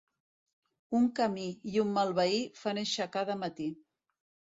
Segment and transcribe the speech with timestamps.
[0.99, 1.43] Un camí
[1.73, 3.69] i un mal veí fan aixecar de matí.